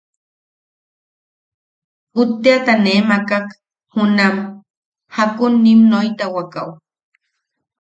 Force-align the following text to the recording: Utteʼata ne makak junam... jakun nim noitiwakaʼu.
Utteʼata 2.21 2.73
ne 2.83 2.93
makak 3.09 3.45
junam... 3.93 4.35
jakun 5.13 5.53
nim 5.63 5.79
noitiwakaʼu. 5.89 6.71